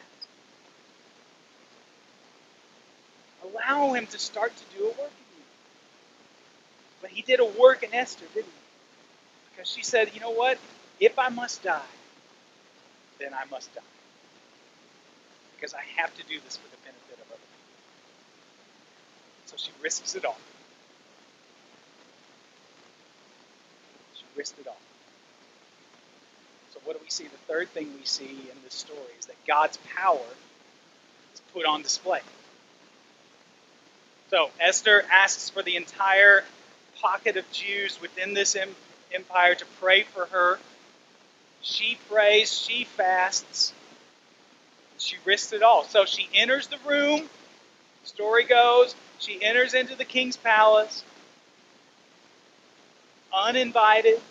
[3.43, 5.43] Allow him to start to do a work in you.
[7.01, 8.51] But he did a work in Esther, didn't he?
[9.51, 10.58] Because she said, you know what?
[10.99, 11.82] If I must die,
[13.19, 13.82] then I must die.
[15.56, 17.71] Because I have to do this for the benefit of other people.
[19.45, 20.38] So she risks it all.
[24.15, 24.77] She risked it all.
[26.73, 27.25] So what do we see?
[27.25, 30.19] The third thing we see in this story is that God's power
[31.34, 32.21] is put on display.
[34.32, 36.46] So Esther asks for the entire
[37.02, 38.56] pocket of Jews within this
[39.13, 40.58] empire to pray for her.
[41.62, 43.74] She prays, she fasts,
[44.98, 45.84] she risks it all.
[45.84, 47.30] So she enters the room.
[48.06, 51.04] Story goes, she enters into the king's palace,
[53.34, 54.22] uninvited,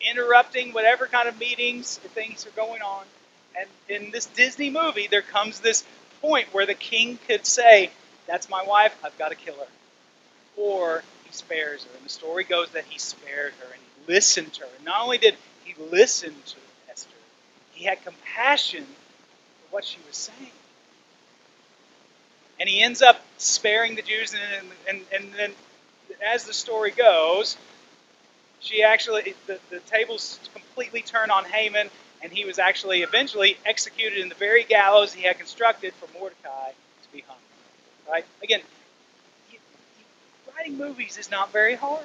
[0.00, 3.04] interrupting whatever kind of meetings things are going on.
[3.60, 5.84] And in this Disney movie, there comes this
[6.22, 7.90] point where the king could say,
[8.32, 9.66] that's my wife, I've got to kill her.
[10.56, 11.90] Or he spares her.
[11.98, 14.68] And the story goes that he spared her and he listened to her.
[14.76, 16.56] And not only did he listen to
[16.90, 17.10] Esther,
[17.72, 20.50] he had compassion for what she was saying.
[22.58, 24.34] And he ends up sparing the Jews.
[24.58, 25.52] And, and, and then,
[26.24, 27.58] as the story goes,
[28.60, 31.90] she actually, the, the tables completely turn on Haman,
[32.22, 36.70] and he was actually eventually executed in the very gallows he had constructed for Mordecai
[36.70, 37.36] to be hung.
[38.08, 38.24] Right?
[38.42, 38.60] Again,
[40.56, 42.04] writing movies is not very hard.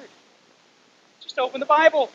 [1.20, 2.10] Just open the Bible.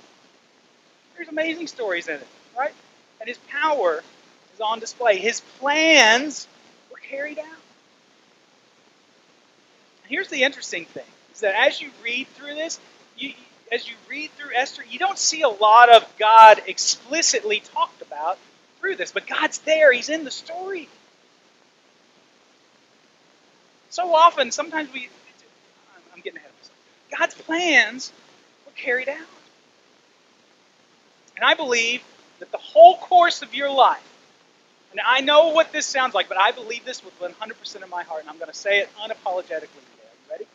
[1.15, 2.73] There's amazing stories in it, right?
[3.19, 4.03] And his power
[4.53, 5.17] is on display.
[5.17, 6.47] His plans
[6.91, 7.45] were carried out.
[10.07, 12.79] Here's the interesting thing: is that as you read through this,
[13.17, 13.33] you,
[13.71, 18.37] as you read through Esther, you don't see a lot of God explicitly talked about
[18.79, 19.93] through this, but God's there.
[19.93, 20.89] He's in the story.
[23.93, 25.07] So often, sometimes we,
[26.15, 26.77] I'm getting ahead of myself.
[27.15, 28.11] God's plans
[28.65, 29.17] were carried out.
[31.35, 32.01] And I believe
[32.39, 34.01] that the whole course of your life,
[34.89, 38.01] and I know what this sounds like, but I believe this with 100% of my
[38.01, 40.09] heart, and I'm going to say it unapologetically today.
[40.09, 40.47] Are you ready?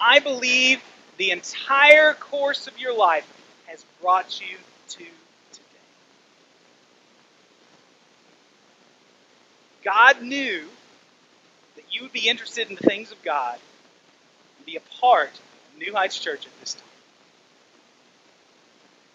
[0.00, 0.80] I believe
[1.16, 3.26] the entire course of your life
[3.66, 4.58] has brought you
[4.90, 5.82] to today.
[9.82, 10.68] God knew
[11.96, 13.58] you would be interested in the things of God
[14.58, 16.82] and be a part of New Heights Church at this time.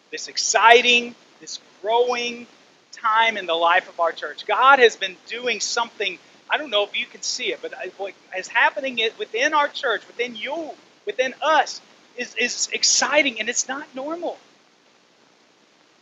[0.09, 2.47] This exciting, this growing
[2.91, 4.47] time in the life of our church.
[4.47, 6.17] God has been doing something,
[6.49, 10.05] I don't know if you can see it, but what is happening within our church,
[10.07, 10.71] within you,
[11.05, 11.81] within us,
[12.17, 14.39] is, is exciting and it's not normal.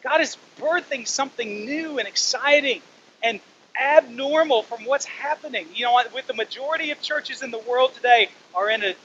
[0.02, 2.82] God is birthing something new and exciting
[3.22, 3.42] and
[3.80, 5.68] abnormal from what's happening.
[5.74, 8.96] You know, with the majority of churches in the world today are in a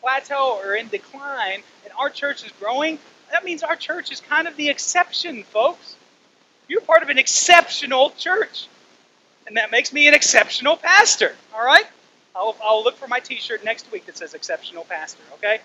[0.00, 2.98] plateau or in decline, and our church is growing,
[3.30, 5.96] that means our church is kind of the exception, folks.
[6.68, 8.66] You're part of an exceptional church.
[9.46, 11.84] And that makes me an exceptional pastor, all right?
[12.34, 15.60] I'll, I'll look for my t shirt next week that says exceptional pastor, okay?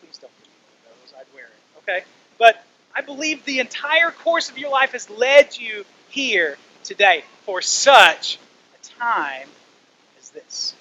[0.00, 2.04] Please don't give me those, I'd wear it, okay?
[2.38, 2.62] But
[2.94, 8.38] I believe the entire course of your life has led you here today for such
[8.74, 9.48] a time
[10.20, 10.74] as this.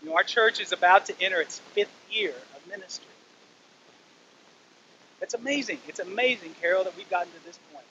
[0.00, 3.04] You know, our church is about to enter its fifth year of ministry.
[5.20, 5.78] It's amazing.
[5.88, 7.84] It's amazing, Carol, that we've gotten to this point.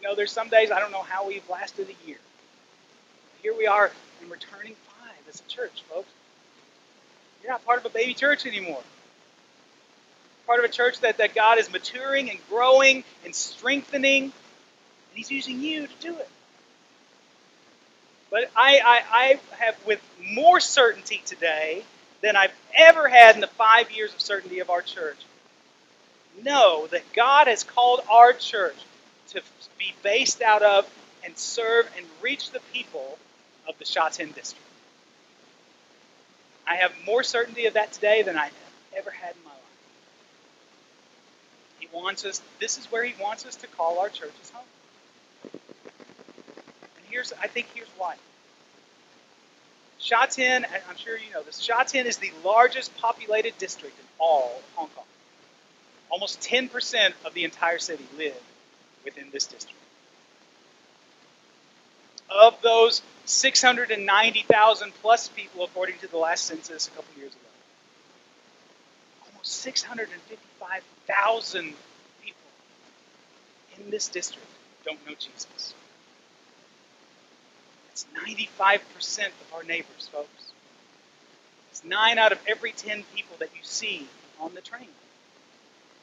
[0.00, 2.16] You know, there's some days I don't know how we've lasted a year.
[3.42, 6.08] Here we are, and we're turning five as a church, folks.
[7.42, 8.82] You're not part of a baby church anymore.
[10.46, 14.32] Part of a church that, that God is maturing and growing and strengthening,
[15.10, 16.28] and He's using you to do it.
[18.30, 21.84] But I, I, I have, with more certainty today
[22.22, 25.16] than I've ever had in the five years of certainty of our church,
[26.42, 28.76] know that God has called our church
[29.28, 29.42] to
[29.78, 30.88] be based out of
[31.24, 33.18] and serve and reach the people
[33.68, 34.64] of the Shatin district.
[36.66, 38.54] I have more certainty of that today than I've
[38.96, 39.60] ever had in my life.
[41.80, 44.64] He wants us, this is where he wants us to call our churches home.
[47.10, 48.14] Here's, I think here's why.
[49.98, 54.62] Shatin, I'm sure you know this, Shatin is the largest populated district in all of
[54.74, 55.04] Hong Kong.
[56.08, 58.40] Almost 10% of the entire city live
[59.04, 59.76] within this district.
[62.30, 67.42] Of those 690,000 plus people, according to the last census a couple years ago,
[69.26, 71.74] almost 655,000
[72.22, 72.40] people
[73.78, 74.46] in this district
[74.84, 75.74] don't know Jesus.
[78.00, 78.06] It's
[78.52, 80.52] 95% of our neighbors, folks.
[81.70, 84.06] It's 9 out of every 10 people that you see
[84.40, 84.88] on the train.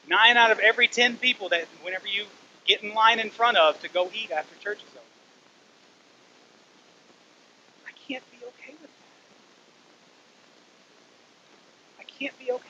[0.08, 2.24] Nine out of every ten people that whenever you
[2.66, 5.04] get in line in front of to go eat after church is over.
[7.86, 9.14] I can't be okay with that.
[12.00, 12.64] I can't be okay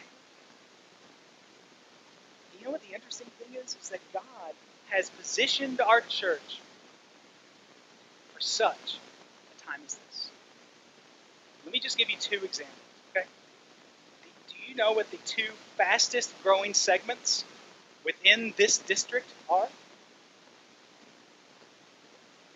[2.58, 3.76] You know what the interesting thing is?
[3.80, 4.24] Is that God
[4.90, 6.58] has positioned our church
[8.34, 8.98] for such
[9.68, 10.30] time as this.
[11.64, 12.78] Let me just give you two examples
[13.10, 13.26] okay?
[14.48, 17.44] Do you know what the two fastest growing segments
[18.04, 19.68] within this district are?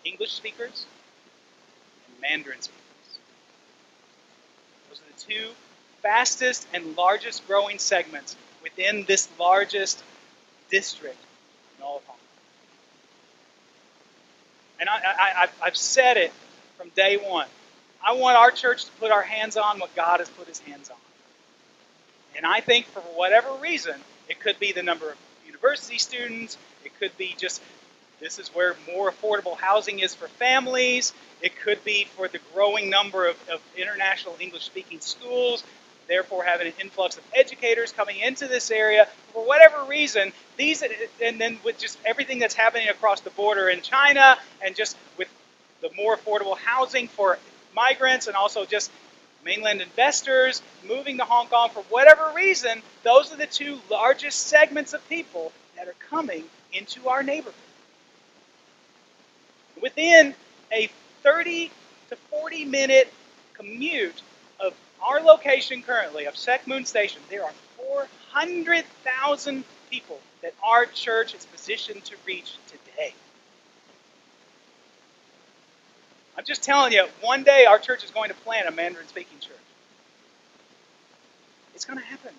[0.05, 0.85] English speakers
[2.07, 2.79] and Mandarin speakers.
[4.89, 5.49] Those are the two
[6.01, 10.03] fastest and largest growing segments within this largest
[10.69, 11.17] district
[11.77, 12.25] in all of Hong Kong.
[14.81, 16.33] And I, have said it
[16.83, 17.47] from day one.
[18.05, 20.89] I want our church to put our hands on what God has put his hands
[20.89, 20.97] on.
[22.35, 23.95] And I think for whatever reason,
[24.27, 25.15] it could be the number of
[25.45, 27.61] university students, it could be just
[28.19, 32.89] this is where more affordable housing is for families, it could be for the growing
[32.89, 35.63] number of, of international English speaking schools,
[36.09, 39.07] therefore having an influx of educators coming into this area.
[39.31, 40.83] For whatever reason, these
[41.21, 45.29] and then with just everything that's happening across the border in China and just with
[45.83, 47.37] the more affordable housing for
[47.75, 48.89] migrants and also just
[49.45, 54.93] mainland investors moving to Hong Kong for whatever reason, those are the two largest segments
[54.93, 57.53] of people that are coming into our neighborhood.
[59.81, 60.33] Within
[60.71, 60.89] a
[61.21, 61.69] 30
[62.09, 63.13] to 40 minute
[63.53, 64.21] commute
[64.59, 64.73] of
[65.05, 71.45] our location currently, of Shek Mun Station, there are 400,000 people that our church is
[71.45, 73.13] positioned to reach today.
[76.37, 79.39] I'm just telling you, one day our church is going to plant a Mandarin speaking
[79.39, 79.55] church.
[81.75, 82.31] It's going to happen.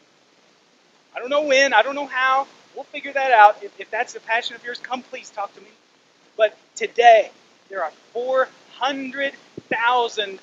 [1.14, 2.49] I don't know when, I don't know how.
[2.75, 3.62] We'll figure that out.
[3.62, 5.68] If, if that's the passion of yours, come please talk to me.
[6.37, 7.31] But today,
[7.68, 10.39] there are 400,000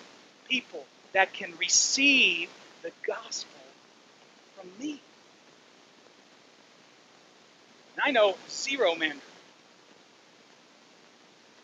[0.47, 2.49] people that can receive
[2.84, 3.59] the gospel
[4.55, 5.01] from me.
[7.95, 9.19] And I know zero Mandarin.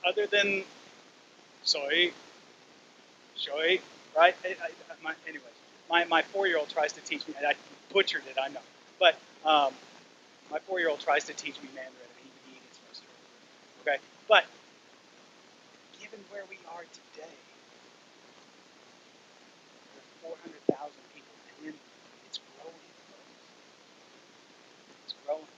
[0.06, 0.66] Other than
[1.68, 2.12] soy,
[3.36, 3.80] soy,
[4.16, 4.36] right?
[4.46, 4.54] I, I,
[5.04, 5.44] my, anyways,
[5.90, 7.54] my, my four-year-old tries to teach me, and I
[7.94, 8.62] butchered it, I know.
[9.00, 9.16] But
[9.46, 9.74] um,
[10.50, 13.02] my four-year-old tries to teach me Mandarin, and he, he gets.
[13.82, 13.98] Okay?
[14.30, 14.46] But
[16.00, 17.36] given where we are today,
[20.24, 21.76] there are 400,000 people, and
[22.28, 22.76] it's growing.
[25.04, 25.52] It's growing.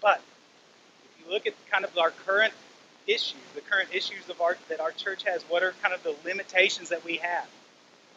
[0.00, 0.22] But
[1.04, 2.54] if you look at kind of our current
[3.06, 6.14] issues, the current issues of our that our church has, what are kind of the
[6.24, 7.46] limitations that we have?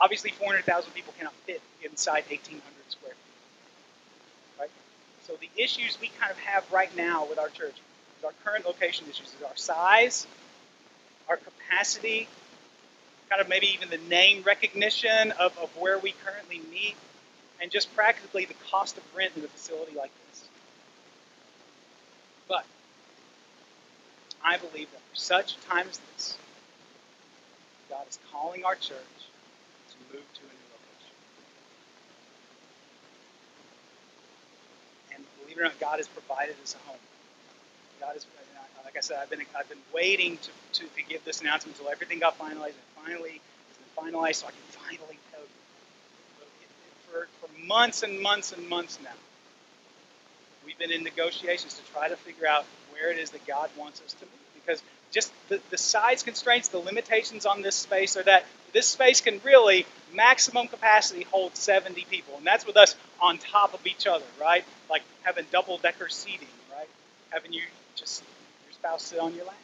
[0.01, 4.59] Obviously, 400,000 people cannot fit inside 1,800 square feet.
[4.59, 4.69] Right?
[5.27, 7.75] So the issues we kind of have right now with our church,
[8.17, 10.25] is our current location issues, is our size,
[11.27, 12.27] our capacity,
[13.29, 16.95] kind of maybe even the name recognition of, of where we currently meet,
[17.61, 20.47] and just practically the cost of rent in a facility like this.
[22.47, 22.65] But
[24.43, 26.37] I believe that for such a time as this,
[27.89, 29.19] God is calling our church
[29.89, 31.15] to move to a new location.
[35.15, 36.99] And believe it or not, God has provided us a home.
[37.99, 38.25] God is,
[38.85, 40.49] like I said, I've been I've been waiting to,
[40.81, 44.47] to, to give this announcement until everything got finalized, and finally it's been finalized, so
[44.47, 45.47] I can finally tell you.
[47.11, 49.09] For, for months and months and months now,
[50.65, 52.65] we've been in negotiations to try to figure out
[52.99, 54.31] where it is that God wants us to be.
[54.55, 54.81] Because
[55.11, 59.41] just the, the size constraints, the limitations on this space are that this space can
[59.43, 62.35] really maximum capacity hold 70 people.
[62.37, 64.63] And that's with us on top of each other, right?
[64.89, 66.87] Like having double decker seating, right?
[67.31, 67.63] Having you
[67.95, 68.23] just
[68.67, 69.55] your spouse sit on your lap.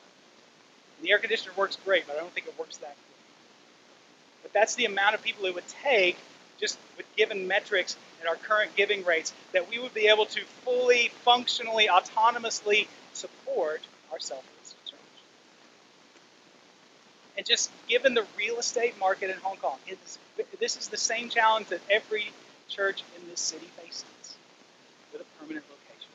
[0.97, 4.43] And the air conditioner works great, but I don't think it works that good.
[4.43, 6.17] But that's the amount of people it would take
[6.59, 10.41] just with given metrics and our current giving rates that we would be able to
[10.63, 14.99] fully, functionally, autonomously support our self-listed church.
[17.37, 20.19] And just given the real estate market in Hong Kong, is,
[20.59, 22.31] this is the same challenge that every
[22.69, 24.37] church in this city faces
[25.11, 26.11] with a permanent location.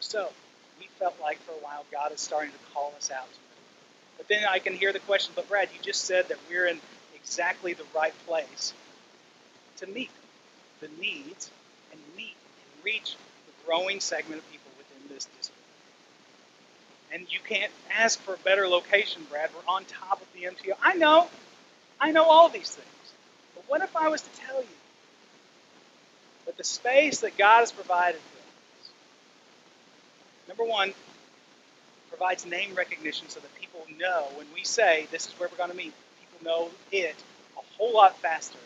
[0.00, 0.30] So,
[0.78, 3.28] we felt like for a while God is starting to call us out.
[4.16, 6.80] But then I can hear the question, but Brad, you just said that we're in
[7.14, 8.72] exactly the right place
[9.78, 10.10] to meet
[10.80, 11.50] the needs
[11.90, 13.16] and meet and reach
[13.66, 15.60] growing segment of people within this district.
[17.12, 19.50] And you can't ask for a better location, Brad.
[19.54, 20.76] We're on top of the MTR.
[20.82, 21.28] I know.
[22.00, 23.12] I know all these things.
[23.54, 24.68] But what if I was to tell you
[26.46, 28.38] that the space that God has provided for
[28.82, 28.90] us,
[30.48, 30.92] number one,
[32.10, 35.70] provides name recognition so that people know when we say this is where we're going
[35.70, 37.16] to meet, people know it
[37.56, 38.58] a whole lot faster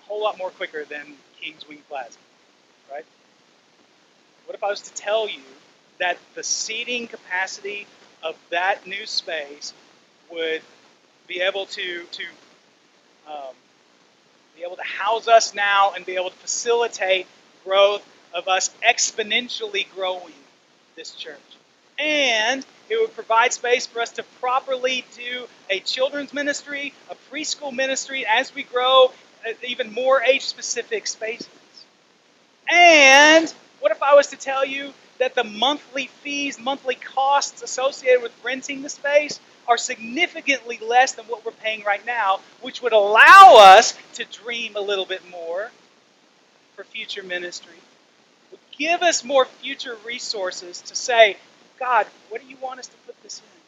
[0.00, 2.18] a whole lot more quicker than King's Wing Plaza,
[2.90, 3.04] right?
[4.50, 5.42] What if I was to tell you
[6.00, 7.86] that the seating capacity
[8.20, 9.72] of that new space
[10.28, 10.60] would
[11.28, 12.22] be able to to
[13.28, 13.54] um,
[14.56, 17.28] be able to house us now and be able to facilitate
[17.64, 20.34] growth of us exponentially growing
[20.96, 21.38] this church?
[22.00, 27.72] and it would provide space for us to properly do a children's ministry, a preschool
[27.72, 29.12] ministry as we grow,
[29.46, 31.46] uh, even more age specific spaces.
[32.68, 38.22] And what if I was to tell you that the monthly fees, monthly costs associated
[38.22, 42.92] with renting the space are significantly less than what we're paying right now, which would
[42.92, 45.70] allow us to dream a little bit more
[46.74, 47.76] for future ministry?
[48.50, 51.36] Would give us more future resources to say,
[51.78, 53.60] God, what do you want us to put this in?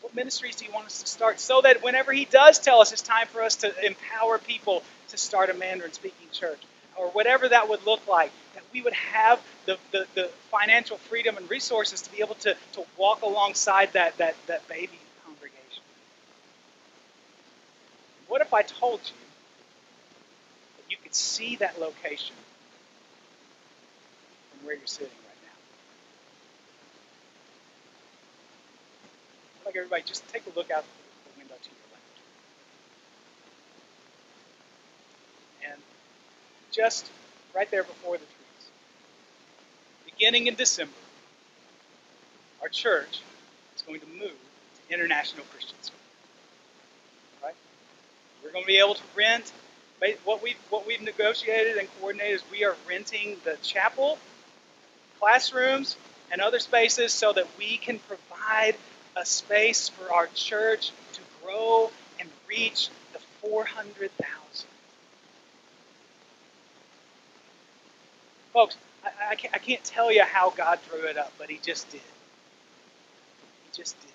[0.00, 1.40] What ministries do you want us to start?
[1.40, 5.18] So that whenever He does tell us it's time for us to empower people to
[5.18, 6.60] start a Mandarin speaking church,
[6.96, 8.32] or whatever that would look like,
[8.74, 12.84] we would have the, the, the, financial freedom and resources to be able to, to
[12.96, 15.82] walk alongside that, that, that baby congregation.
[18.26, 19.16] What if I told you
[20.76, 22.34] that you could see that location
[24.50, 25.06] from where you're sitting?
[25.06, 25.56] Right now?
[29.66, 32.20] Like everybody, just take a look out the window to your left.
[35.72, 35.80] And
[36.72, 37.08] just
[37.54, 38.43] right there before the trees,
[40.16, 40.92] beginning in December,
[42.62, 43.20] our church
[43.76, 44.32] is going to move
[44.88, 45.98] to International Christian School.
[47.42, 47.54] Right?
[48.42, 49.52] We're going to be able to rent.
[50.24, 54.18] What we've, what we've negotiated and coordinated is we are renting the chapel,
[55.18, 55.96] classrooms,
[56.30, 58.76] and other spaces so that we can provide
[59.16, 61.90] a space for our church to grow
[62.20, 64.66] and reach the 400,000.
[68.52, 72.00] Folks, I, I, can't, tell you how God drew it up, but He just did.
[72.00, 74.10] He just did.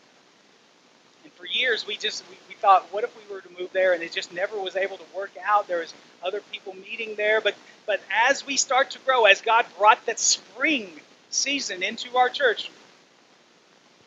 [1.23, 3.93] And for years, we just we, we thought, what if we were to move there?
[3.93, 5.67] And it just never was able to work out.
[5.67, 9.65] There was other people meeting there, but but as we start to grow, as God
[9.77, 10.89] brought that spring
[11.29, 12.69] season into our church,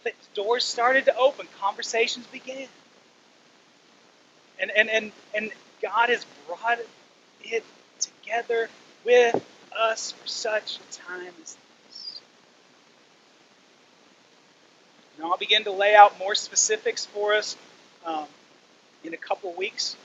[0.04, 2.68] the doors started to open, conversations began.
[4.60, 6.78] And, and, and, and God has brought
[7.42, 7.64] it
[7.98, 8.68] together
[9.04, 9.44] with
[9.78, 11.56] us for such a time as
[11.86, 12.20] this.
[15.18, 17.56] Now, I'll begin to lay out more specifics for us
[18.04, 18.26] um,
[19.04, 19.96] in a couple weeks.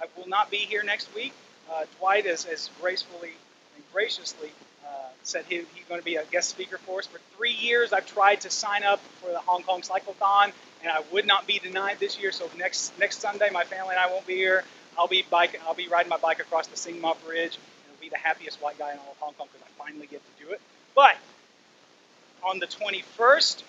[0.00, 1.32] I will not be here next week.
[1.72, 3.32] Uh, Dwight has, has gracefully
[3.74, 4.50] and graciously
[4.86, 7.06] uh, said he, he's going to be a guest speaker for us.
[7.06, 10.52] For three years, I've tried to sign up for the Hong Kong Cyclothon,
[10.82, 12.32] and I would not be denied this year.
[12.32, 14.64] So next next Sunday, my family and I won't be here.
[14.98, 15.60] I'll be biking.
[15.66, 17.58] I'll be riding my bike across the Tsing Ma Bridge.
[18.06, 20.44] Be the happiest white guy in all of Hong Kong because I finally get to
[20.44, 20.60] do it.
[20.94, 21.16] But
[22.40, 23.64] on the 21st,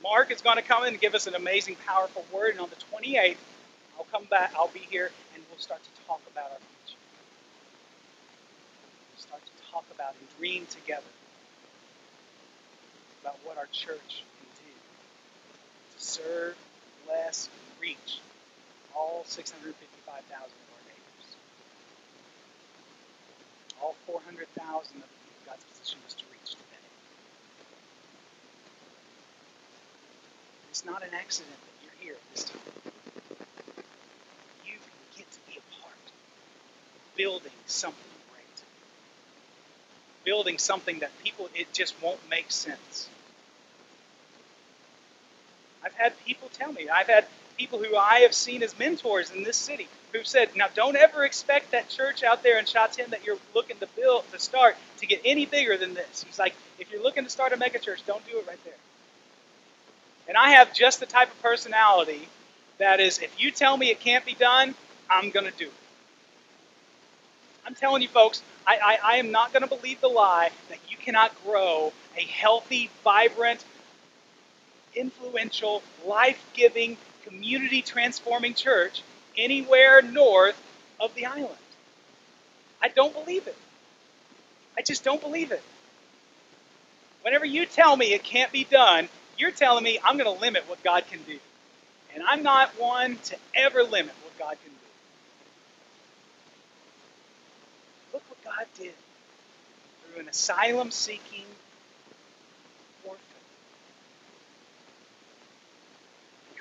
[0.00, 2.52] Mark is going to come in and give us an amazing, powerful word.
[2.52, 3.34] And on the 28th,
[3.98, 4.52] I'll come back.
[4.56, 6.98] I'll be here, and we'll start to talk about our future.
[9.10, 11.02] We'll start to talk about and dream together
[13.22, 14.70] about what our church can do
[15.98, 16.56] to serve,
[17.06, 17.48] bless,
[17.80, 18.20] reach
[18.94, 21.36] all 655,000 of our neighbors.
[23.82, 25.02] All 400,000 of
[25.46, 26.86] God's positioned us to reach today.
[30.70, 32.60] It's not an accident that you're here at this time.
[34.64, 34.74] You
[35.16, 38.62] get to be a part of building something great.
[40.24, 43.08] Building something that people, it just won't make sense.
[45.84, 47.26] I've had people tell me, I've had
[47.58, 51.24] people who I have seen as mentors in this city who've said, now don't ever
[51.24, 54.76] expect that church out there in Sha Tin that you're looking to build, to start,
[54.98, 56.24] to get any bigger than this.
[56.26, 58.74] He's like, if you're looking to start a mega church, don't do it right there.
[60.28, 62.28] And I have just the type of personality
[62.78, 64.74] that is, if you tell me it can't be done,
[65.10, 65.72] I'm going to do it.
[67.66, 70.78] I'm telling you, folks, I, I, I am not going to believe the lie that
[70.88, 73.64] you cannot grow a healthy, vibrant,
[74.94, 79.02] influential, life giving, community transforming church
[79.36, 80.60] anywhere north
[81.00, 81.56] of the island.
[82.80, 83.56] I don't believe it.
[84.76, 85.62] I just don't believe it.
[87.22, 89.08] Whenever you tell me it can't be done,
[89.38, 91.38] you're telling me I'm going to limit what God can do.
[92.14, 94.78] And I'm not one to ever limit what God can do.
[98.14, 98.92] Look what God did
[100.12, 101.44] through an asylum seeking
[103.04, 103.20] orphan.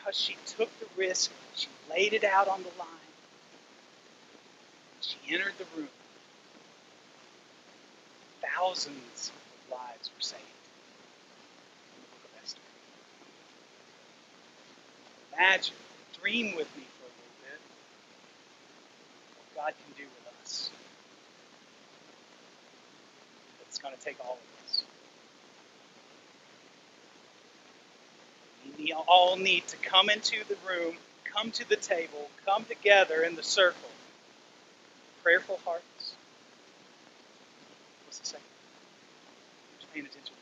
[0.01, 2.87] because she took the risk, she laid it out on the line.
[5.01, 5.89] She entered the room.
[8.57, 12.61] Thousands of lives were saved in the book of Esther.
[15.37, 15.75] Imagine,
[16.21, 17.61] dream with me for a little bit
[19.37, 20.69] what God can do with us.
[23.57, 24.83] But it's going to take all of us.
[28.77, 30.95] We all need to come into the room,
[31.33, 33.89] come to the table, come together in the circle.
[35.23, 36.15] Prayerful hearts.
[38.05, 38.45] What's the second?
[39.79, 40.35] Just paying attention.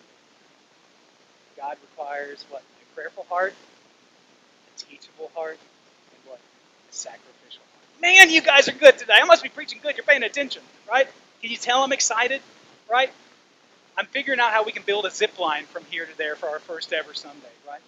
[1.57, 2.61] God requires what?
[2.61, 6.39] A prayerful heart, a teachable heart, and what?
[6.39, 8.01] A sacrificial heart.
[8.01, 9.15] Man, you guys are good today.
[9.21, 9.97] I must be preaching good.
[9.97, 11.07] You're paying attention, right?
[11.41, 12.41] Can you tell I'm excited,
[12.89, 13.11] right?
[13.97, 16.47] I'm figuring out how we can build a zip line from here to there for
[16.47, 17.81] our first ever Sunday, right?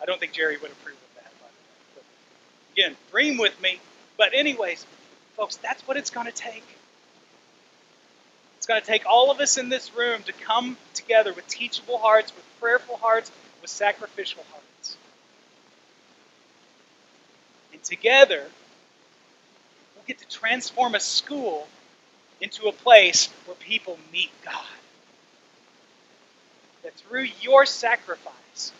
[0.00, 1.76] I don't think Jerry would approve of that, by the way.
[1.96, 2.04] But
[2.78, 3.80] again, dream with me.
[4.16, 4.86] But, anyways,
[5.36, 6.64] folks, that's what it's going to take.
[8.56, 11.98] It's going to take all of us in this room to come together with teachable
[11.98, 14.96] hearts, with prayerful hearts, with sacrificial hearts.
[17.72, 18.46] And together,
[19.94, 21.66] we'll get to transform a school
[22.40, 24.54] into a place where people meet God.
[26.84, 28.72] That through your sacrifice,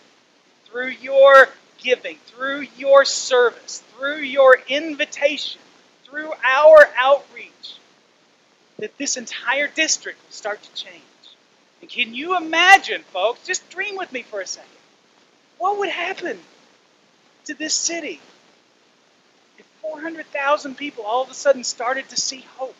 [0.67, 1.49] through your
[1.79, 5.61] giving, through your service, through your invitation,
[6.05, 7.77] through our outreach,
[8.79, 11.03] that this entire district will start to change.
[11.81, 14.71] And can you imagine, folks, just dream with me for a second.
[15.59, 16.39] What would happen
[17.47, 18.21] to this city
[19.59, 22.77] if 400,000 people all of a sudden started to see hope?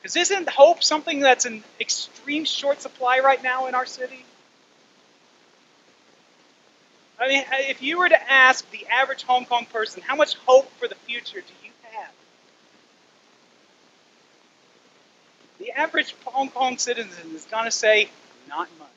[0.00, 4.24] Because isn't hope something that's in extreme short supply right now in our city?
[7.20, 10.70] I mean, if you were to ask the average Hong Kong person, how much hope
[10.78, 12.10] for the future do you have?
[15.58, 18.08] The average Hong Kong citizen is going to say,
[18.48, 18.88] not much.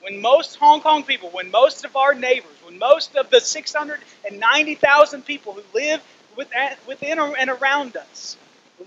[0.00, 5.26] When most Hong Kong people, when most of our neighbors, when most of the 690,000
[5.26, 6.00] people who live
[6.36, 8.36] within and around us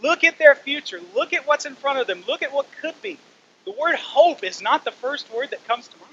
[0.02, 3.00] look at their future, look at what's in front of them, look at what could
[3.02, 3.20] be,
[3.66, 6.13] the word hope is not the first word that comes to mind.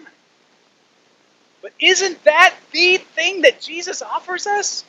[1.63, 4.85] But isn't that the thing that Jesus offers us?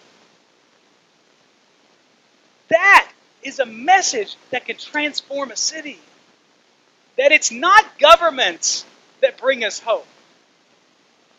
[2.70, 3.12] That
[3.44, 6.00] is a message that can transform a city.
[7.18, 8.86] That it's not governments
[9.22, 10.08] that bring us hope.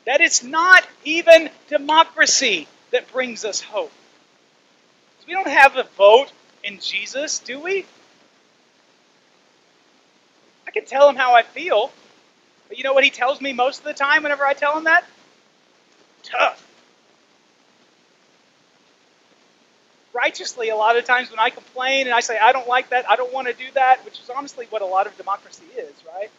[0.05, 3.93] That it's not even democracy that brings us hope.
[5.27, 6.31] We don't have a vote
[6.63, 7.87] in Jesus, do we?
[10.67, 11.91] I can tell him how I feel.
[12.69, 14.85] But you know what he tells me most of the time whenever I tell him
[14.85, 15.05] that?
[16.23, 16.65] Tough.
[20.13, 23.09] Righteously, a lot of times when I complain and I say, I don't like that,
[23.11, 25.93] I don't want to do that, which is honestly what a lot of democracy is,
[26.15, 26.31] right?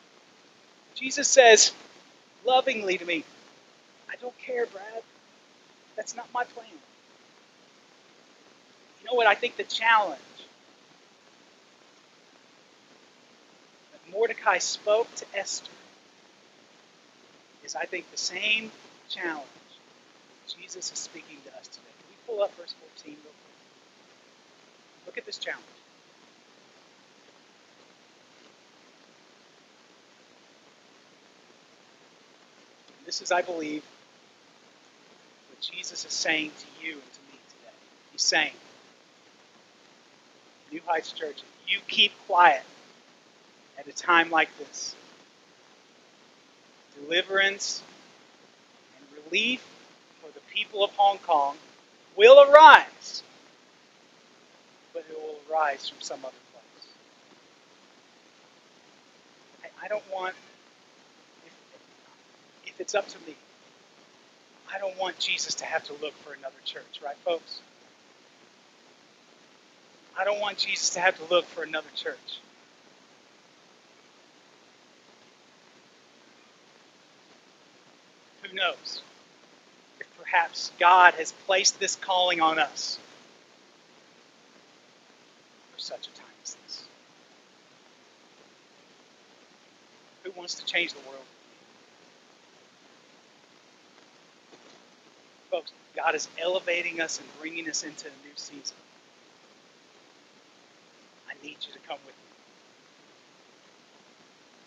[0.96, 1.74] Jesus says
[2.46, 3.24] lovingly to me,
[4.12, 5.04] I don't care, Brad.
[5.96, 6.68] That's not my plan.
[9.02, 9.28] You know what?
[9.28, 10.20] I think the challenge
[13.92, 15.72] that Mordecai spoke to Esther
[17.66, 18.72] is, I think, the same
[19.10, 19.48] challenge
[20.48, 21.92] Jesus is speaking to us today.
[22.00, 23.36] Can we pull up verse 14 real quick?
[25.06, 25.64] Look at this challenge.
[33.06, 33.84] This is, I believe,
[35.50, 37.74] what Jesus is saying to you and to me today.
[38.12, 38.54] He's saying,
[40.72, 42.64] New Heights Church, if you keep quiet
[43.78, 44.96] at a time like this,
[47.00, 47.84] deliverance
[48.98, 49.64] and relief
[50.54, 51.56] people of Hong Kong
[52.16, 53.24] will arise,
[54.94, 56.88] but it will arise from some other place.
[59.64, 60.36] I, I don't want,
[61.46, 61.54] if,
[62.66, 63.36] if it's up to me,
[64.74, 67.62] I don't want Jesus to have to look for another church, right, folks?
[70.18, 72.40] I don't want Jesus to have to look for another church.
[78.44, 79.02] Who knows?
[80.34, 83.00] Perhaps God has placed this calling on us
[85.74, 86.86] for such a time as this.
[90.24, 91.26] Who wants to change the world?
[95.52, 98.78] Folks, God is elevating us and bringing us into a new season.
[101.30, 102.32] I need you to come with me.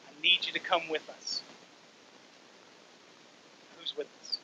[0.08, 1.42] I need you to come with us.
[3.78, 4.38] Who's with us?